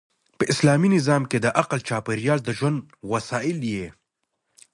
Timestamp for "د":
1.41-1.47, 2.43-2.49